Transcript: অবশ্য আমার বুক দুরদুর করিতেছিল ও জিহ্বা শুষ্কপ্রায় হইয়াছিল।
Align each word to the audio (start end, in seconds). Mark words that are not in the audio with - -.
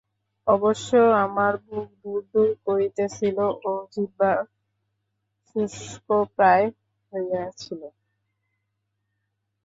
অবশ্য 0.47 0.91
আমার 1.25 1.53
বুক 1.65 1.87
দুরদুর 2.01 2.49
করিতেছিল 2.65 3.37
ও 3.63 3.81
জিহ্বা 3.93 4.31
শুষ্কপ্রায় 5.47 6.67
হইয়াছিল। 7.13 7.81